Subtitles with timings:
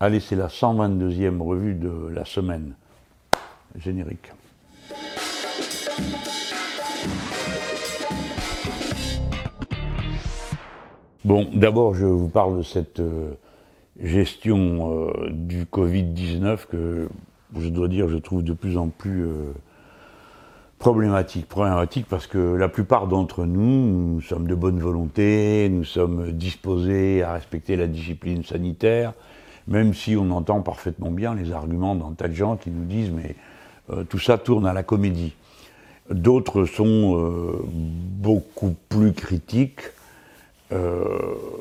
[0.00, 2.74] Allez, c'est la 122e revue de la semaine.
[3.74, 4.30] Générique.
[11.24, 13.32] Bon, d'abord, je vous parle de cette euh,
[14.00, 17.08] gestion euh, du Covid-19 que
[17.58, 19.52] je dois dire, je trouve de plus en plus euh,
[20.78, 21.48] problématique.
[21.48, 27.24] Problématique parce que la plupart d'entre nous, nous sommes de bonne volonté, nous sommes disposés
[27.24, 29.12] à respecter la discipline sanitaire,
[29.68, 33.10] même si on entend parfaitement bien les arguments d'un tas de gens qui nous disent
[33.10, 33.36] mais
[33.90, 35.34] euh, tout ça tourne à la comédie.
[36.10, 39.82] D'autres sont euh, beaucoup plus critiques.
[40.72, 41.04] Euh,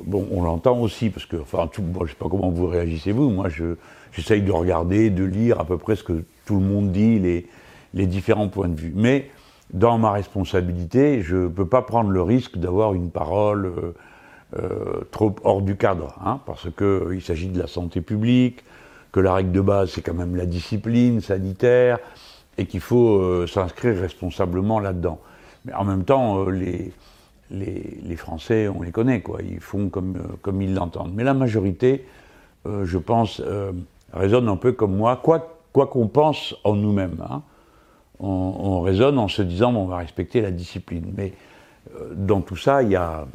[0.06, 3.50] bon, on l'entend aussi, parce que, enfin, je sais pas comment vous réagissez vous, moi
[3.50, 3.76] je,
[4.12, 7.48] j'essaye de regarder, de lire à peu près ce que tout le monde dit, les,
[7.94, 8.94] les différents points de vue.
[8.96, 9.30] Mais
[9.74, 13.74] dans ma responsabilité, je ne peux pas prendre le risque d'avoir une parole
[14.56, 18.64] euh, euh, trop hors du cadre, hein, parce qu'il s'agit de la santé publique,
[19.12, 22.00] que la règle de base c'est quand même la discipline sanitaire,
[22.58, 25.20] et qu'il faut euh, s'inscrire responsablement là-dedans.
[25.66, 26.92] Mais en même temps, euh, les,
[27.52, 31.14] les, les, Français, on les connaît, quoi, ils font comme, euh, comme ils l'entendent.
[31.14, 32.06] Mais la majorité,
[32.66, 33.42] euh, je pense,
[34.14, 37.24] raisonne un peu comme moi, quoi qu'on pense en nous-mêmes.
[37.30, 37.44] Hein
[38.20, 41.14] on, on, raisonne en se disant bon, on va respecter la discipline.
[41.16, 41.34] Mais
[41.96, 43.28] euh, dans tout ça, il y a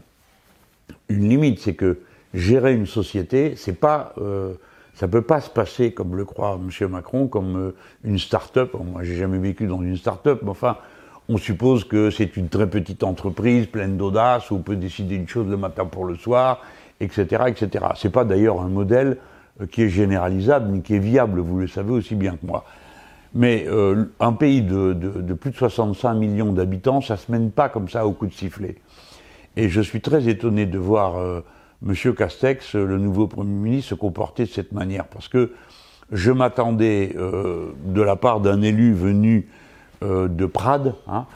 [1.08, 1.98] une limite, c'est que
[2.34, 4.54] gérer une société, c'est pas, euh,
[4.94, 6.88] ça peut pas se passer comme le croit M.
[6.88, 8.74] Macron, comme euh, une start-up.
[8.74, 10.76] Moi, j'ai jamais vécu dans une start-up, mais enfin,
[11.28, 15.28] on suppose que c'est une très petite entreprise pleine d'audace où on peut décider une
[15.28, 16.60] chose le matin pour le soir,
[17.00, 17.86] etc., etc.
[17.96, 19.18] C'est pas d'ailleurs un modèle
[19.60, 21.40] euh, qui est généralisable ni qui est viable.
[21.40, 22.64] Vous le savez aussi bien que moi.
[23.34, 27.50] Mais euh, un pays de, de, de, plus de 65 millions d'habitants, ça se mène
[27.50, 28.76] pas comme ça au coup de sifflet.
[29.56, 31.40] Et je suis très étonné de voir euh,
[31.86, 32.14] M.
[32.14, 35.06] Castex, le nouveau Premier ministre, se comporter de cette manière.
[35.06, 35.52] Parce que
[36.10, 39.48] je m'attendais, euh, de la part d'un élu venu
[40.02, 41.26] euh, de Prades, hein,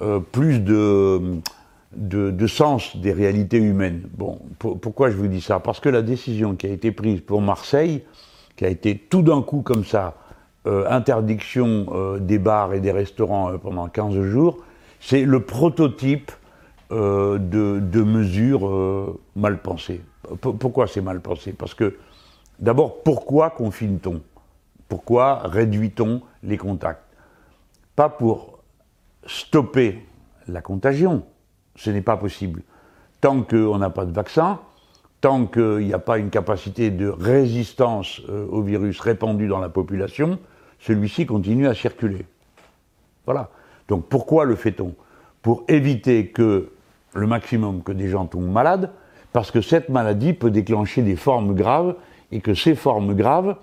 [0.00, 1.40] euh, plus de,
[2.46, 4.08] sens des réalités humaines.
[4.16, 5.60] Bon, pour, pourquoi je vous dis ça?
[5.60, 8.02] Parce que la décision qui a été prise pour Marseille,
[8.56, 10.14] qui a été tout d'un coup comme ça,
[10.66, 14.64] euh, interdiction euh, des bars et des restaurants euh, pendant 15 jours,
[14.98, 16.32] c'est le prototype
[16.90, 20.02] de, de, mesures mal pensées.
[20.40, 21.52] Pourquoi c'est mal pensé?
[21.52, 21.96] Parce que,
[22.58, 24.22] d'abord, pourquoi confine-t-on?
[24.88, 27.02] Pourquoi réduit-on les contacts?
[27.96, 28.58] Pas pour
[29.26, 30.06] stopper
[30.48, 31.24] la contagion,
[31.76, 32.62] ce n'est pas possible.
[33.20, 34.60] Tant qu'on n'a pas de vaccin,
[35.20, 40.38] tant qu'il n'y a pas une capacité de résistance au virus répandue dans la population,
[40.78, 42.26] celui-ci continue à circuler.
[43.24, 43.48] Voilà.
[43.88, 44.94] Donc pourquoi le fait-on?
[45.44, 46.70] Pour éviter que
[47.14, 48.90] le maximum que des gens tombent malades,
[49.32, 51.94] parce que cette maladie peut déclencher des formes graves
[52.32, 53.56] et que ces formes graves,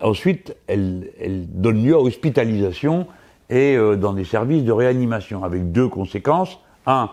[0.00, 1.10] ensuite, elles,
[1.48, 3.06] donnent lieu à hospitalisation
[3.48, 6.60] et euh, dans des services de réanimation, avec deux conséquences.
[6.86, 7.08] Un,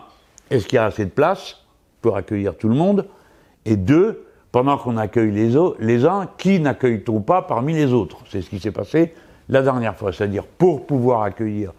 [0.50, 1.64] est-ce qu'il y a assez de place
[2.02, 3.06] pour accueillir tout le monde?
[3.64, 8.18] Et deux, pendant qu'on accueille les, les uns, qui n'accueille-t-on pas parmi les autres?
[8.28, 9.14] C'est ce qui s'est passé
[9.48, 10.12] la dernière fois.
[10.12, 11.72] C'est-à-dire, pour pouvoir accueillir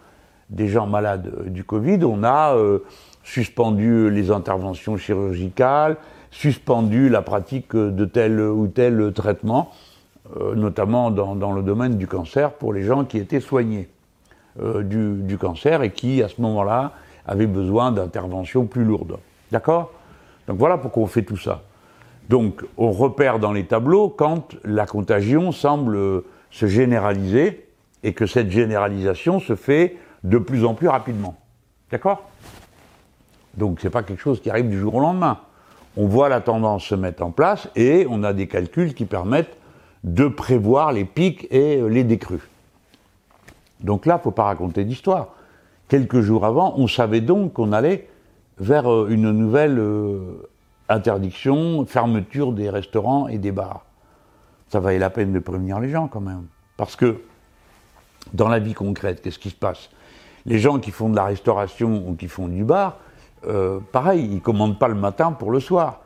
[0.50, 2.80] des gens malades euh, du Covid, on a euh,
[3.22, 5.96] suspendu les interventions chirurgicales,
[6.30, 9.70] suspendu la pratique de tel ou tel traitement,
[10.36, 13.88] euh, notamment dans, dans, le domaine du cancer, pour les gens qui étaient soignés
[14.60, 16.92] euh, du, du, cancer et qui, à ce moment-là,
[17.26, 19.18] avaient besoin d'interventions plus lourdes.
[19.50, 19.92] D'accord?
[20.46, 21.62] Donc voilà pourquoi on fait tout ça.
[22.28, 25.98] Donc, on repère dans les tableaux quand la contagion semble
[26.50, 27.66] se généraliser
[28.04, 31.36] et que cette généralisation se fait de plus en plus rapidement.
[31.90, 32.22] D'accord?
[33.54, 35.40] Donc, ce n'est pas quelque chose qui arrive du jour au lendemain.
[35.96, 39.56] On voit la tendance se mettre en place et on a des calculs qui permettent
[40.04, 42.48] de prévoir les pics et les décrues.
[43.80, 45.28] Donc là, il ne faut pas raconter d'histoire.
[45.88, 48.08] Quelques jours avant, on savait donc qu'on allait
[48.58, 49.82] vers une nouvelle
[50.88, 53.84] interdiction, fermeture des restaurants et des bars.
[54.68, 56.46] Ça valait la peine de prévenir les gens quand même.
[56.76, 57.22] Parce que
[58.32, 59.90] dans la vie concrète, qu'est-ce qui se passe?
[60.46, 62.96] Les gens qui font de la restauration ou qui font du bar,
[63.46, 66.00] euh, pareil, ils commandent pas le matin pour le soir.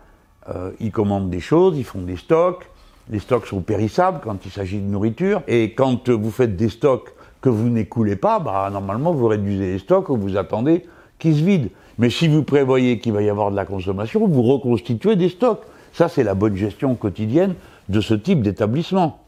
[0.48, 2.69] Euh, ils commandent des choses, ils font des stocks.
[3.10, 5.42] Les stocks sont périssables quand il s'agit de nourriture.
[5.46, 9.78] Et quand vous faites des stocks que vous n'écoulez pas, bah, normalement vous réduisez les
[9.78, 10.87] stocks ou vous attendez
[11.19, 11.69] qu'ils se vident.
[11.98, 15.62] Mais si vous prévoyez qu'il va y avoir de la consommation, vous reconstituez des stocks.
[15.92, 17.54] Ça, c'est la bonne gestion quotidienne
[17.88, 19.20] de ce type d'établissement.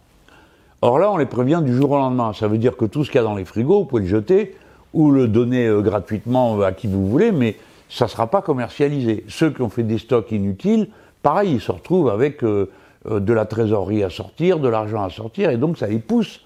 [0.82, 2.32] Or là, on les prévient du jour au lendemain.
[2.32, 4.08] Ça veut dire que tout ce qu'il y a dans les frigos, vous pouvez le
[4.08, 4.56] jeter
[4.96, 7.56] ou le donner euh, gratuitement à qui vous voulez, mais
[7.88, 9.24] ça ne sera pas commercialisé.
[9.28, 10.88] Ceux qui ont fait des stocks inutiles,
[11.22, 12.70] pareil, ils se retrouvent avec euh,
[13.08, 16.40] euh, de la trésorerie à sortir, de l'argent à sortir, et donc ça les pousse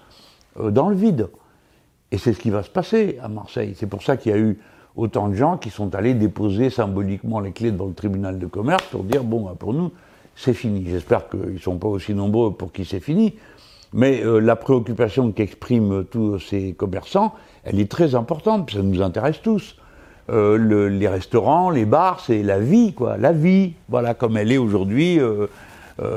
[0.59, 1.29] euh, dans le vide.
[2.11, 3.73] Et c'est ce qui va se passer à Marseille.
[3.77, 4.59] C'est pour ça qu'il y a eu
[4.97, 8.83] autant de gens qui sont allés déposer symboliquement les clés devant le tribunal de commerce
[8.91, 9.91] pour dire bon, bah, pour nous,
[10.35, 10.85] c'est fini.
[10.89, 13.35] J'espère qu'ils ne sont pas aussi nombreux pour qui c'est fini.
[13.93, 17.33] Mais euh, la préoccupation qu'expriment tous ces commerçants,
[17.63, 19.75] elle est très importante, ça nous intéresse tous.
[20.29, 24.57] Euh, les restaurants, les bars, c'est la vie, quoi, la vie, voilà, comme elle est
[24.57, 25.47] aujourd'hui, euh,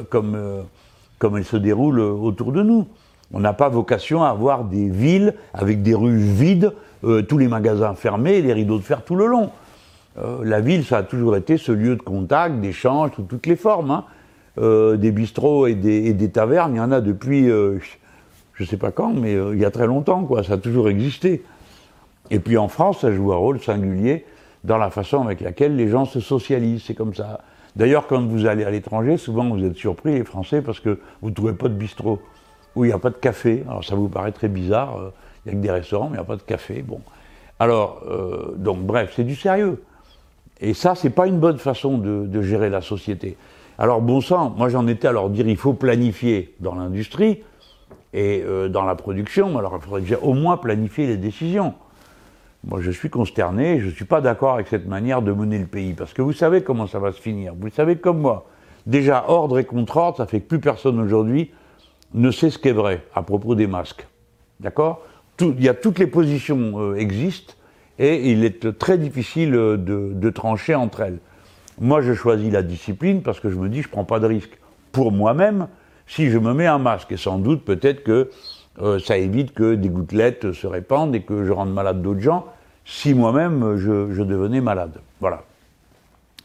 [0.09, 0.39] comme,
[1.19, 2.87] comme elle se déroule autour de nous.
[3.33, 6.73] On n'a pas vocation à avoir des villes avec des rues vides,
[7.29, 9.51] tous les magasins fermés les rideaux de fer tout le long.
[10.43, 13.91] la ville, ça a toujours été ce lieu de contact, d'échange, sous toutes les formes.
[13.91, 14.05] Hein.
[14.57, 17.79] Euh, des bistrots et des, tavernes, il y en a depuis, euh,
[18.55, 20.45] je ne sais pas quand, mais euh, il y a très longtemps, quoi.
[20.45, 21.43] Ça a toujours existé.
[22.31, 24.25] Et puis en France, ça joue un rôle singulier
[24.63, 26.85] dans la façon avec laquelle les gens se socialisent.
[26.87, 27.41] C'est comme ça.
[27.75, 31.31] D'ailleurs, quand vous allez à l'étranger, souvent vous êtes surpris, les Français, parce que vous
[31.31, 32.23] ne trouvez pas de bistrot,
[32.77, 33.65] où il n'y a pas de café.
[33.69, 35.13] Alors ça vous paraît très bizarre,
[35.45, 36.83] il n'y a que des restaurants, mais il n'y a pas de café.
[36.83, 37.01] Bon.
[37.59, 38.05] Alors,
[38.57, 39.83] donc bref, c'est du sérieux.
[40.61, 43.37] Et ça, c'est pas une bonne façon de gérer la société.
[43.77, 47.43] Alors bon sang, moi j'en étais à leur dire il faut planifier dans l'industrie
[48.13, 51.75] et euh, dans la production, alors il faudrait déjà au moins planifier les décisions.
[52.63, 55.67] Moi je suis consterné, je ne suis pas d'accord avec cette manière de mener le
[55.67, 58.47] pays, parce que vous savez comment ça va se finir, vous le savez comme moi.
[58.87, 61.51] Déjà, ordre et contre-ordre, ça fait que plus personne aujourd'hui
[62.13, 64.07] ne sait ce qu'est vrai à propos des masques.
[64.61, 65.01] D'accord?
[65.41, 67.55] Il y a toutes les positions euh, existent
[67.99, 71.19] et il est très difficile de trancher entre elles.
[71.81, 74.27] Moi, je choisis la discipline parce que je me dis, je ne prends pas de
[74.27, 74.59] risque.
[74.93, 75.67] Pour moi-même,
[76.07, 78.31] si je me mets un masque, et sans doute peut-être que
[78.81, 82.47] euh, ça évite que des gouttelettes se répandent et que je rende malade d'autres gens,
[82.85, 85.01] si moi-même je, devenais malade.
[85.21, 85.43] Voilà.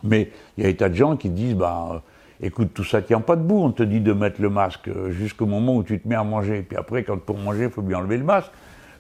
[0.04, 3.02] Mais il y a des tas de gens qui disent, bah, euh, écoute, tout ça
[3.02, 6.00] tient pas debout, on te dit de mettre le masque euh, jusqu'au moment où tu
[6.00, 8.52] te mets à manger, puis après, quand pour manger, il faut bien enlever le masque,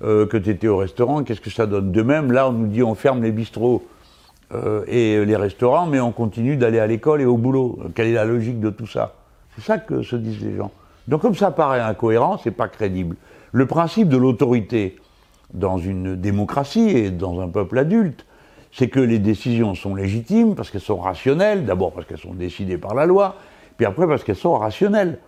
[0.02, 1.92] que tu étais au restaurant, qu'est-ce que ça donne?
[1.92, 3.86] De même, là, on nous dit, on ferme les bistrots.
[4.52, 7.80] Euh, et les restaurants, mais on continue d'aller à l'école et au boulot.
[7.94, 9.14] Quelle est la logique de tout ça?
[9.56, 10.72] C'est ça que se disent les gens.
[11.08, 13.16] Donc comme ça paraît incohérent, c'est pas crédible.
[13.52, 14.98] Le principe de l'autorité
[15.54, 18.26] dans une démocratie et dans un peuple adulte,
[18.72, 22.78] c'est que les décisions sont légitimes parce qu'elles sont rationnelles, d'abord parce qu'elles sont décidées
[22.78, 23.36] par la loi,
[23.78, 25.20] puis après parce qu'elles sont rationnelles.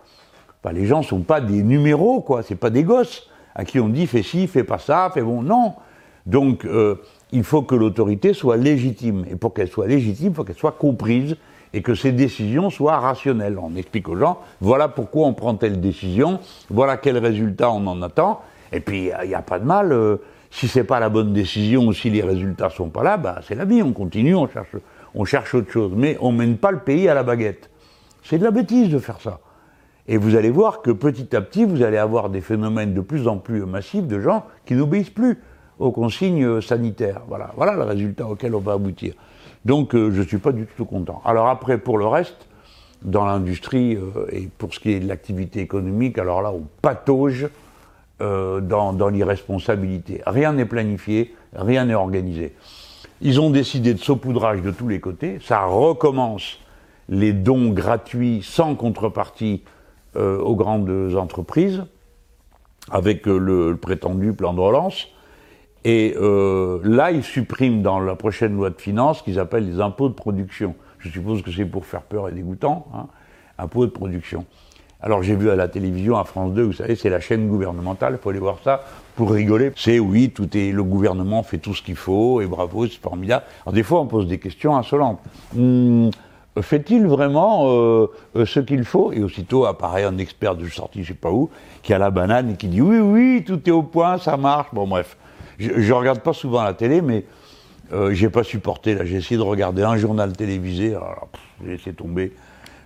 [0.72, 4.06] les gens sont pas des numéros, quoi, c'est pas des gosses à qui on dit
[4.06, 5.74] fais ci, fais pas ça, fais bon, non.
[6.26, 6.96] Donc euh,
[7.32, 9.24] il faut que l'autorité soit légitime.
[9.30, 11.36] Et pour qu'elle soit légitime, il faut qu'elle soit comprise
[11.72, 13.58] et que ces décisions soient rationnelles.
[13.58, 16.38] On explique aux gens, voilà pourquoi on prend telle décision,
[16.70, 18.42] voilà quel résultat on en attend,
[18.72, 20.16] et puis il n'y a pas de mal, euh,
[20.50, 23.54] si c'est pas la bonne décision ou si les résultats sont pas là, bah, c'est
[23.54, 24.46] la vie, on continue, on
[25.24, 25.92] cherche, autre chose.
[25.96, 27.70] Mais on mène pas le pays à la baguette.
[28.22, 29.40] C'est de la bêtise de faire ça.
[30.06, 33.28] Et vous allez voir que petit à petit, vous allez avoir des phénomènes de plus
[33.28, 35.38] en plus massifs de gens qui n'obéissent plus
[35.78, 37.22] aux consignes sanitaires.
[37.28, 39.14] Voilà, voilà le résultat auquel on va aboutir.
[39.64, 41.22] Donc euh, je ne suis pas du tout content.
[41.24, 42.48] Alors après, pour le reste,
[43.02, 47.48] dans l'industrie euh, et pour ce qui est de l'activité économique, alors là, on patauge
[48.20, 50.22] euh, dans, dans l'irresponsabilité.
[50.26, 52.54] Rien n'est planifié, rien n'est organisé.
[53.20, 55.38] Ils ont décidé de saupoudrage de tous les côtés.
[55.40, 56.58] Ça recommence
[57.08, 59.62] les dons gratuits sans contrepartie
[60.14, 61.84] aux grandes entreprises,
[62.90, 65.08] avec le prétendu plan de relance.
[65.84, 69.80] Et euh, là, ils suppriment dans la prochaine loi de finances ce qu'ils appellent les
[69.80, 70.74] impôts de production.
[70.98, 73.06] Je suppose que c'est pour faire peur et dégoûtant, hein,
[73.58, 74.46] impôts de production.
[75.04, 78.14] Alors j'ai vu à la télévision, à France 2, vous savez, c'est la chaîne gouvernementale,
[78.16, 78.84] il faut aller voir ça
[79.16, 79.72] pour rigoler.
[79.74, 83.44] C'est oui, tout est, le gouvernement fait tout ce qu'il faut, et bravo, c'est formidable.
[83.66, 85.18] Alors des fois, on pose des questions insolentes.
[85.56, 86.10] Hmm,
[86.60, 88.06] fait-il vraiment euh,
[88.44, 89.12] ce qu'il faut?
[89.12, 91.50] Et aussitôt apparaît un expert de sortie, je sais pas où,
[91.82, 94.68] qui a la banane et qui dit oui, oui, tout est au point, ça marche.
[94.72, 95.16] Bon, bref.
[95.58, 97.24] Je, ne regarde pas souvent la télé, mais
[97.92, 98.94] euh, j'ai pas supporté.
[98.94, 100.96] Là, j'ai essayé de regarder un journal télévisé.
[101.62, 102.32] J'ai laissé tomber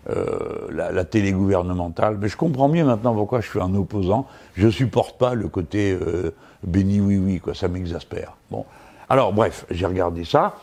[0.09, 2.19] euh, la, télé gouvernementale.
[2.21, 4.27] Mais je comprends mieux maintenant pourquoi je suis un opposant.
[4.55, 6.33] Je supporte pas le côté euh,
[6.65, 7.55] béni oui oui quoi.
[7.55, 8.37] Ça m'exaspère.
[8.51, 8.65] Bon.
[9.09, 10.55] Alors bref, j'ai regardé ça.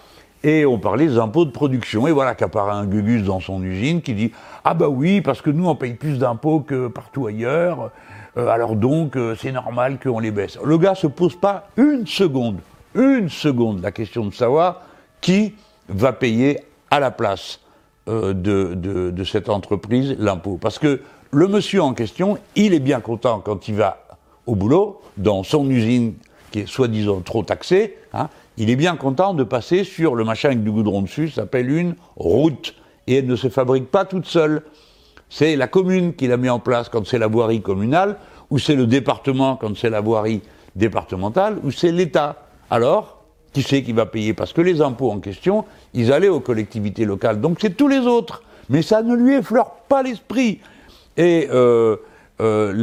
[0.44, 2.06] Et on parlait des impôts de production.
[2.08, 4.32] Et voilà qu'apparaît un Gugus dans son usine qui dit
[4.64, 7.92] Ah bah oui, parce que nous on paye plus d'impôts que partout ailleurs.
[8.38, 10.58] Euh, alors donc euh, c'est normal qu'on les baisse.
[10.64, 12.60] Le gars se pose pas une seconde,
[12.96, 14.82] une seconde la question de savoir
[15.22, 15.54] qui
[15.88, 16.60] va payer
[16.92, 17.60] à la place
[18.10, 20.58] euh, de, de, cette entreprise l'impôt.
[20.62, 24.04] Parce que le monsieur en question, il est bien content quand il va
[24.46, 26.16] au boulot, dans son usine
[26.52, 30.50] qui est soi-disant trop taxée, hein, il est bien content de passer sur le machin
[30.50, 32.76] avec du goudron dessus, ça s'appelle une route,
[33.08, 34.64] et elle ne se fabrique pas toute seule
[35.30, 38.18] C'est la commune qui la met en place quand c'est la voirie communale,
[38.52, 40.42] ou c'est le département quand c'est la voirie
[40.76, 42.46] départementale, ou c'est l'État.
[42.70, 44.34] Alors, qui c'est qui va payer?
[44.34, 47.42] Parce que les impôts en question, ils allaient aux collectivités locales.
[47.42, 48.44] Donc c'est tous les autres.
[48.70, 50.60] Mais ça ne lui effleure pas l'esprit.
[51.18, 51.98] Et euh,
[52.42, 52.74] euh,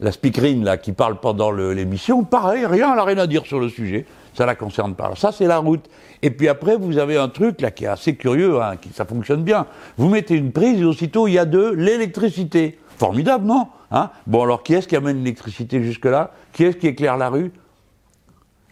[0.00, 3.60] la speakerine là, qui parle pendant l'émission, pareil, rien, elle n'a rien à dire sur
[3.60, 4.06] le sujet.
[4.36, 5.04] Ça la concerne pas.
[5.04, 5.88] Alors ça, c'est la route.
[6.20, 9.06] Et puis après, vous avez un truc là qui est assez curieux, hein, qui, ça
[9.06, 9.66] fonctionne bien.
[9.96, 12.78] Vous mettez une prise et aussitôt, il y a de l'électricité.
[12.98, 14.10] Formidable, non hein?
[14.26, 16.32] Bon, alors qui est-ce qui amène l'électricité jusque-là?
[16.52, 17.50] Qui est-ce qui éclaire la rue?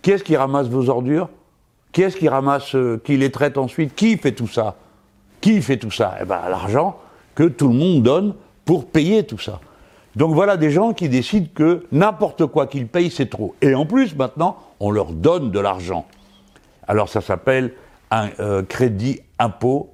[0.02, 1.30] Qui est-ce qui ramasse vos ordures?
[1.92, 3.94] Qui est-ce qui ramasse, euh, qui les traite ensuite?
[3.94, 4.76] Qui fait tout ça?
[5.40, 6.16] Qui fait tout ça?
[6.20, 6.98] Eh bien, l'argent
[7.34, 8.34] que tout le monde donne
[8.66, 9.60] pour payer tout ça.
[10.16, 13.54] Donc voilà des gens qui décident que n'importe quoi qu'ils payent, c'est trop.
[13.60, 16.06] Et en plus, maintenant, on leur donne de l'argent.
[16.86, 17.72] Alors ça s'appelle
[18.10, 19.90] un euh, crédit impôt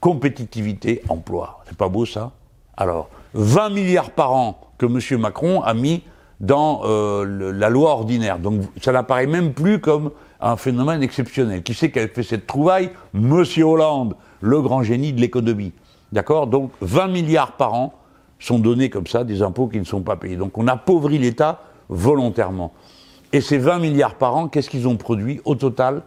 [0.00, 1.60] compétitivité emploi.
[1.66, 2.32] C'est pas beau ça?
[2.76, 5.20] Alors, 20 milliards par an que M.
[5.20, 6.02] Macron a mis
[6.40, 8.38] dans euh, la loi ordinaire.
[8.38, 10.10] Donc ça n'apparaît même plus comme
[10.40, 11.62] un phénomène exceptionnel.
[11.62, 12.90] Qui sait qu'elle fait cette trouvaille?
[13.14, 13.44] M.
[13.62, 15.72] Hollande, le grand génie de l'économie.
[16.12, 16.46] D'accord?
[16.46, 17.94] Donc 20 milliards par an
[18.38, 20.36] sont donnés comme ça, des impôts qui ne sont pas payés.
[20.36, 22.72] Donc on appauvrit l'État volontairement.
[23.32, 26.02] Et ces 20 milliards par an, qu'est-ce qu'ils ont produit Au total,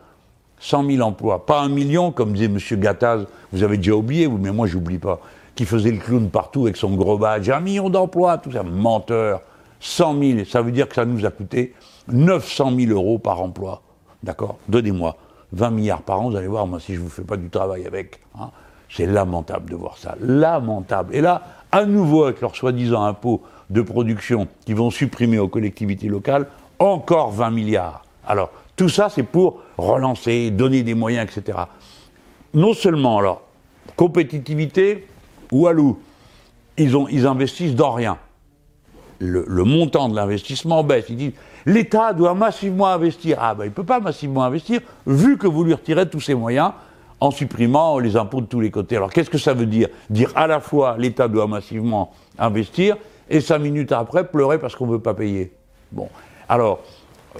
[0.60, 1.46] 100 000 emplois.
[1.46, 2.58] Pas un million, comme disait M.
[2.80, 5.20] Gattaz, vous avez déjà oublié, mais moi j'oublie pas,
[5.56, 9.42] qui faisait le clown partout avec son gros badge, un million d'emplois, tout ça, menteur.
[9.82, 11.74] 100 000, ça veut dire que ça nous a coûté
[12.10, 13.82] 900 000 euros par emploi.
[14.24, 14.58] D'accord?
[14.68, 15.16] Donnez-moi
[15.54, 17.50] 20 milliards par an, vous allez voir, moi, si je ne vous fais pas du
[17.50, 18.20] travail avec.
[18.38, 18.50] Hein,
[18.90, 20.16] c'est lamentable de voir ça.
[20.20, 21.16] Lamentable.
[21.16, 26.08] Et là, à nouveau, avec leurs soi-disant impôts de production qui vont supprimer aux collectivités
[26.08, 26.48] locales,
[26.80, 28.04] encore 20 milliards.
[28.26, 31.58] Alors, tout ça, c'est pour relancer, donner des moyens, etc.
[32.54, 33.42] Non seulement, alors,
[33.96, 35.08] compétitivité,
[35.52, 36.00] Walou,
[36.78, 38.18] ils, ont, ils investissent dans rien.
[39.20, 41.06] Le, montant de l'investissement baisse.
[41.10, 41.34] Ils disent
[41.66, 43.38] l'État doit massivement investir.
[43.42, 46.36] Ah ben il ne peut pas massivement investir vu que vous lui retirez tous ses
[46.36, 46.72] moyens
[47.20, 48.96] en supprimant les impôts de tous les côtés.
[48.96, 49.90] Alors qu'est-ce que ça veut dire?
[50.10, 52.98] Dire à la fois l'État doit massivement investir
[53.30, 55.52] et cinq minutes après pleurer parce qu'on ne veut pas payer.
[55.92, 56.10] Bon,
[56.48, 56.80] alors
[57.36, 57.40] euh,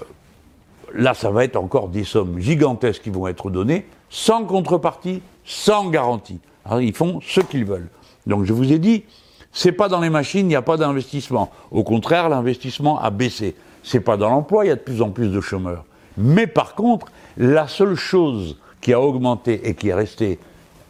[0.94, 5.88] là ça va être encore des sommes gigantesques qui vont être données sans contrepartie, sans
[5.88, 6.40] garantie.
[6.64, 7.88] Alors ils font ce qu'ils veulent.
[8.26, 9.04] Donc je vous ai dit,
[9.52, 11.50] c'est pas dans les machines, il n'y a pas d'investissement.
[11.70, 13.56] Au contraire, l'investissement a baissé.
[13.82, 15.84] C'est pas dans l'emploi, il y a de plus en plus de chômeurs.
[16.18, 17.06] Mais par contre,
[17.36, 20.38] la seule chose qui a augmenté et qui est restée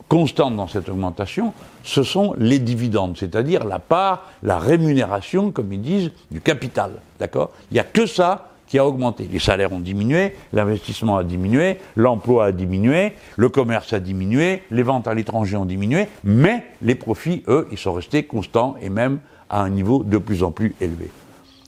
[0.08, 1.52] constante dans cette augmentation,
[1.84, 6.94] ce sont les dividendes, c'est-à-dire la part, la rémunération, comme ils disent, du capital.
[7.18, 7.52] D'accord?
[7.70, 9.28] Il n'y a que ça qui a augmenté.
[9.30, 14.82] Les salaires ont diminué, l'investissement a diminué, l'emploi a diminué, le commerce a diminué, les
[14.82, 19.18] ventes à l'étranger ont diminué, mais les profits, eux, ils sont restés constants et même
[19.48, 21.10] à un niveau de plus en plus élevé.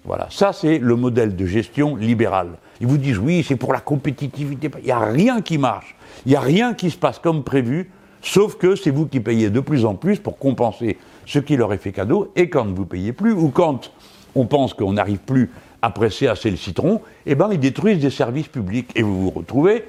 [0.05, 2.51] Voilà, ça c'est le modèle de gestion libérale.
[2.83, 4.69] Ils vous disent oui, c'est pour la compétitivité.
[4.81, 5.95] Il n'y a rien qui marche.
[6.27, 9.51] Il n'y a rien qui se passe comme prévu, sauf que c'est vous qui payez
[9.51, 12.33] de plus en plus pour compenser ce qui leur est fait cadeau.
[12.35, 13.93] Et quand vous payez plus, ou quand
[14.35, 18.11] on pense qu'on n'arrive plus à presser assez le citron, eh ben ils détruisent des
[18.11, 18.91] services publics.
[18.97, 19.85] Et vous vous retrouvez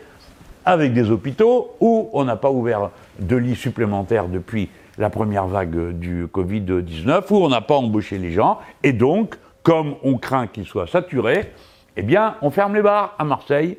[0.64, 4.70] avec des hôpitaux où on n'a pas ouvert de lits supplémentaires depuis
[5.00, 9.96] la première vague du Covid-19, où on n'a pas embauché les gens, et donc, comme
[10.04, 11.52] on craint qu'ils soient saturés,
[11.96, 13.78] eh bien, on ferme les bars à Marseille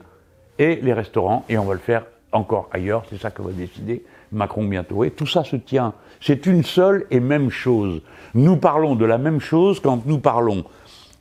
[0.58, 4.04] et les restaurants, et on va le faire encore ailleurs, c'est ça que va décider
[4.32, 5.04] Macron bientôt.
[5.04, 5.94] Et tout ça se tient.
[6.20, 8.02] C'est une seule et même chose.
[8.34, 10.64] Nous parlons de la même chose quand nous parlons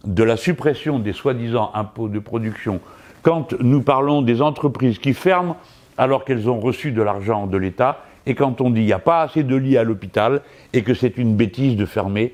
[0.04, 2.82] de la suppression des soi-disant impôts de production,
[3.22, 5.56] quand nous parlons des entreprises qui ferment
[5.98, 9.00] alors qu'elles ont reçu de l'argent de l'État, et quand on dit qu'il n'y a
[9.00, 10.42] pas assez de lits à l'hôpital
[10.74, 12.34] et que c'est une bêtise de fermer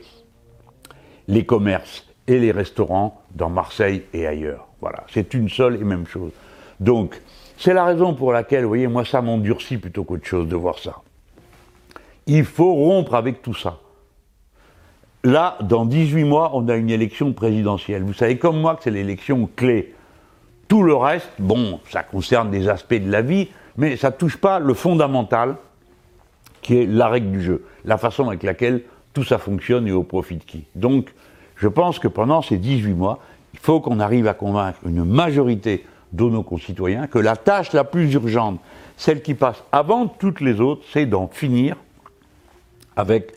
[1.27, 4.67] les commerces et les restaurants dans Marseille et ailleurs.
[4.79, 6.31] Voilà, c'est une seule et même chose.
[6.79, 7.19] Donc,
[7.57, 10.77] c'est la raison pour laquelle, vous voyez, moi, ça m'endurcit plutôt qu'autre chose de voir
[10.77, 11.01] ça.
[12.27, 13.79] Il faut rompre avec tout ça.
[15.23, 18.03] Là, dans 18 mois, on a une élection présidentielle.
[18.03, 19.93] Vous savez comme moi que c'est l'élection clé.
[20.67, 24.37] Tout le reste, bon, ça concerne des aspects de la vie, mais ça ne touche
[24.37, 25.55] pas le fondamental,
[26.61, 28.83] qui est la règle du jeu, la façon avec laquelle
[29.13, 30.65] tout ça fonctionne et au profit de qui.
[30.75, 31.11] Donc,
[31.59, 33.19] je pense que pendant ces 18 mois,
[33.53, 37.83] il faut qu'on arrive à convaincre une majorité de nos concitoyens que la tâche la
[37.83, 38.59] plus urgente,
[38.97, 41.75] celle qui passe avant toutes les autres, c'est d'en finir
[42.95, 43.33] avec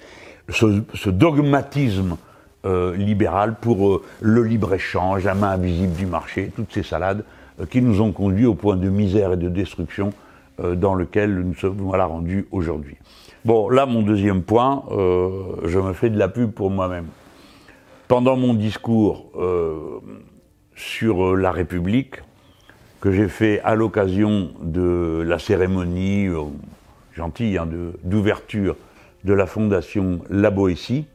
[0.48, 2.16] ce, dogmatisme
[2.64, 7.24] euh, libéral pour euh, le libre-échange, la main invisible du marché, toutes ces salades
[7.60, 10.12] euh, qui nous ont conduits au point de misère et de destruction
[10.76, 12.96] dans lequel nous sommes rendus aujourd'hui.
[13.44, 17.06] Bon, là, mon deuxième point, je me fais de la pub pour moi-même.
[18.08, 19.32] Pendant mon discours
[20.74, 22.16] sur la République,
[23.00, 26.28] que j'ai fait à l'occasion de la cérémonie
[27.14, 27.68] gentille hein,
[28.04, 28.76] d'ouverture
[29.24, 31.06] de, la fondation La Boétie.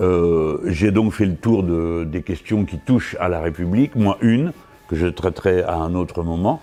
[0.00, 4.16] Euh, j'ai donc fait le tour de, des questions qui touchent à la République, moins
[4.20, 4.52] une,
[4.88, 6.60] que je traiterai à un autre moment,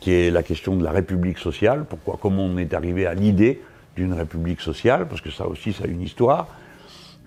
[0.00, 1.84] qui est la question de la République sociale.
[1.88, 3.60] Pourquoi, comment on est arrivé à l'idée
[3.94, 6.48] d'une République sociale, parce que ça aussi, ça a une histoire.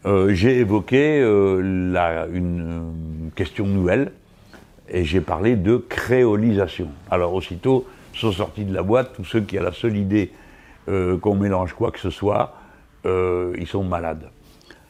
[0.05, 4.12] Euh, j'ai évoqué euh, la, une question nouvelle,
[4.89, 6.89] et j'ai parlé de créolisation.
[7.09, 7.85] Alors aussitôt,
[8.15, 10.31] sont sortis de la boîte, tous ceux qui ont la seule idée
[10.88, 12.55] euh, qu'on mélange quoi que ce soit,
[13.05, 14.29] euh, ils sont malades.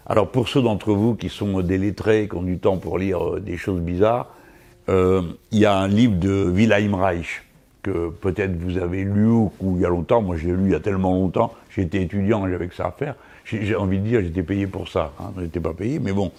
[0.06, 3.36] Alors pour ceux d'entre vous qui sont des lettrés, qui ont du temps pour lire
[3.36, 4.28] euh, des choses bizarres,
[4.88, 7.42] il y a un livre de Wilhelm Reich
[7.92, 10.76] peut-être vous avez lu ou, il y a longtemps, moi je l'ai lu il y
[10.76, 13.16] a tellement longtemps, j'étais étudiant, j'avais que ça à faire,
[13.46, 16.32] j'ai envie de dire j'étais payé pour ça, hein, je n'étais pas payé, mais bon.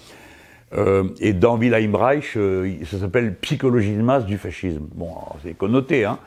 [1.21, 2.37] et dans Wilhelm Reich,
[2.85, 4.87] ça s'appelle Psychologie de masse du fascisme.
[4.95, 5.11] Bon,
[5.43, 6.19] c'est connoté, hein.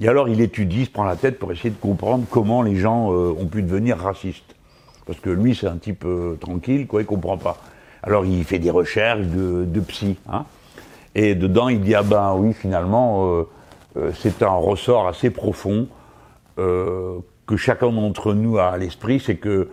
[0.00, 2.76] Et alors il étudie, il se prend la tête pour essayer de comprendre comment les
[2.76, 4.56] gens euh, ont pu devenir racistes.
[5.06, 7.58] Parce que lui, c'est un type euh, tranquille, quoi, il comprend pas.
[8.02, 10.16] Alors il fait des recherches de, de psy.
[10.30, 10.44] Hein,
[11.14, 13.42] et dedans, il dit, ah ben oui, finalement, euh,
[14.14, 15.86] c'est un ressort assez profond
[16.56, 19.68] que chacun d'entre nous a à l'esprit, c'est que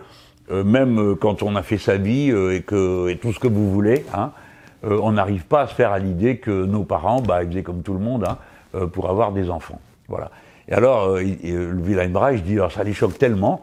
[0.50, 4.04] même quand on a fait sa vie et, que, et tout ce que vous voulez,
[4.14, 4.32] hein,
[4.82, 7.82] on n'arrive pas à se faire à l'idée que nos parents, bah, ils faisaient comme
[7.82, 9.80] tout le monde, hein, pour avoir des enfants.
[10.08, 10.30] Voilà.
[10.70, 13.60] Et alors, euh, euh, le Wilhelm Reich dit, alors ça les choque tellement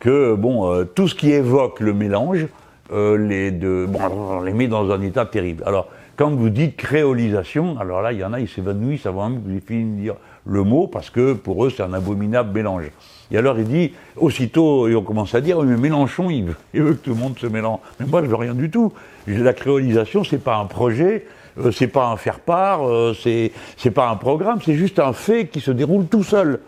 [0.00, 2.46] que, bon, euh, tout ce qui évoque le mélange,
[2.90, 5.62] les, de, bon, on les met dans un état terrible.
[5.66, 5.88] Alors,
[6.18, 9.48] quand vous dites créolisation, alors là, il y en a, ils s'évanouissent avant même que
[9.48, 12.90] vous fini de dire le mot, parce que pour eux, c'est un abominable mélange.
[13.30, 16.56] Et alors, il dit, aussitôt, et on commence à dire, oui, mais Mélenchon, il veut,
[16.74, 17.78] il veut que tout le monde se mélange.
[18.00, 18.92] Mais moi, je veux rien du tout.
[19.28, 21.24] La créolisation, c'est pas un projet,
[21.60, 25.46] euh, c'est pas un faire-part, euh, c'est c'est pas un programme, c'est juste un fait
[25.46, 26.58] qui se déroule tout seul.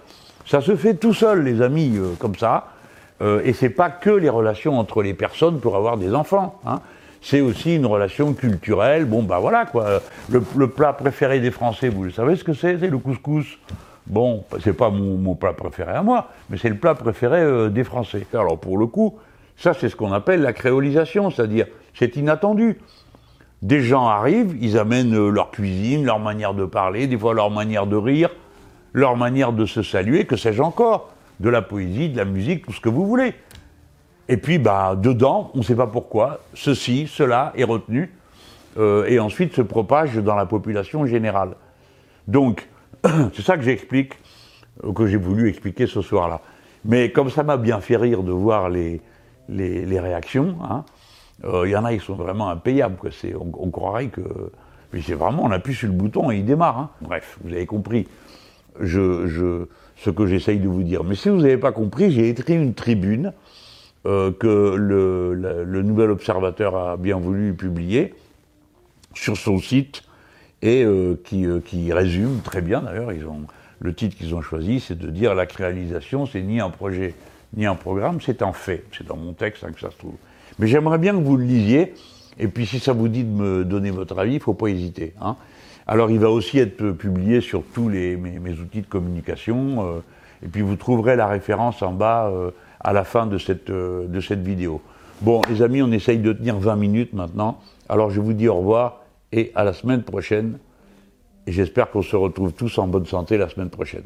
[0.47, 2.69] Ça se fait tout seul, les amis, euh, comme ça.
[3.45, 6.59] et c'est pas que les relations entre les personnes pour avoir des enfants.
[6.65, 6.81] Hein.
[7.23, 9.05] C'est aussi une relation culturelle.
[9.05, 10.01] Bon, bah voilà quoi.
[10.31, 13.59] Le, plat préféré des Français, vous le savez ce que c'est C'est le couscous.
[14.07, 18.27] Bon, c'est pas mon, plat préféré à moi, mais c'est le plat préféré des Français.
[18.33, 19.19] Alors pour le coup,
[19.57, 22.79] ça c'est ce qu'on appelle la créolisation, c'est-à-dire c'est inattendu
[23.63, 27.51] des gens arrivent, ils amènent euh, leur cuisine, leur manière de parler, des fois leur
[27.51, 28.31] manière de rire,
[28.93, 32.73] leur manière de se saluer, que sais-je encore, de la poésie, de la musique, tout
[32.73, 33.35] ce que vous voulez.
[34.31, 38.15] Et puis, bah, dedans, on ne sait pas pourquoi, ceci, cela est retenu,
[38.79, 41.57] euh, et ensuite se propage dans la population générale.
[42.29, 42.69] Donc,
[43.35, 44.13] c'est ça que j'explique,
[44.85, 46.43] euh, que j'ai voulu expliquer ce soir-là.
[46.85, 49.01] Mais comme ça m'a bien fait rire de voir les,
[49.49, 50.85] les, réactions, hein,
[51.43, 52.99] il euh, y en a, ils sont vraiment impayables.
[53.35, 54.23] On, croirait que.
[54.93, 56.79] Mais c'est vraiment, on appuie sur le bouton et il démarre.
[56.79, 56.91] Hein.
[57.01, 58.07] Bref, vous avez compris
[58.81, 59.67] ce
[60.09, 61.03] que j'essaye de vous dire.
[61.03, 63.33] Mais si vous n'avez pas compris, j'ai écrit une tribune
[64.07, 68.15] euh, que le, Nouvel Observateur a bien voulu publier
[69.15, 70.05] sur son site
[70.63, 73.13] et euh, qui, euh, qui, résume très bien d'ailleurs.
[73.13, 73.43] Ils ont
[73.79, 77.15] le titre qu'ils ont choisi, c'est de dire la réalisation, c'est ni un projet
[77.55, 78.85] ni un programme, c'est un fait.
[78.97, 80.15] C'est dans mon texte hein, que ça se trouve.
[80.59, 81.93] Mais j'aimerais bien que vous le lisiez.
[82.39, 84.69] Et puis si ça vous dit de me donner votre avis, il ne faut pas
[84.69, 85.13] hésiter.
[85.21, 85.37] Hein.
[85.87, 90.03] Alors il va aussi être publié sur tous les, mes, outils de communication.
[90.43, 92.33] Et puis vous trouverez la référence en bas
[92.81, 94.81] à la fin de cette, euh, de cette vidéo.
[95.21, 97.61] Bon, les amis, on essaye de tenir 20 minutes maintenant.
[97.89, 100.59] Alors je vous dis au revoir et à la semaine prochaine.
[101.47, 104.05] Et j'espère qu'on se retrouve tous en bonne santé la semaine prochaine.